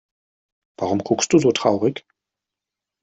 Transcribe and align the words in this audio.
Warum 0.79 1.03
guckst 1.03 1.31
du 1.31 1.37
so 1.37 1.51
traurig? 1.51 2.07